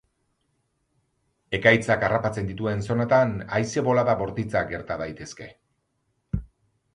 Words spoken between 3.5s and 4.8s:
haize-bolada bortitzak